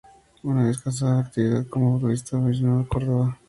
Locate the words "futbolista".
1.99-2.31